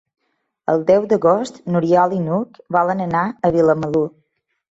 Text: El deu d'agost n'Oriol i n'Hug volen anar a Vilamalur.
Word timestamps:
El 0.71 0.79
deu 0.87 1.03
d'agost 1.09 1.59
n'Oriol 1.75 2.15
i 2.19 2.21
n'Hug 2.23 2.59
volen 2.79 3.05
anar 3.07 3.23
a 3.49 3.55
Vilamalur. 3.57 4.05